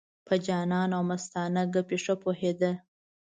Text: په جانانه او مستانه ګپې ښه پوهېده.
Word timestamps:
په 0.27 0.33
جانانه 0.45 0.93
او 0.97 1.03
مستانه 1.09 1.63
ګپې 1.73 1.97
ښه 2.03 2.15
پوهېده. 2.23 2.71